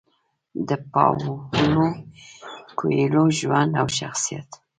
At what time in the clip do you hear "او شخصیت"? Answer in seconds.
3.81-4.49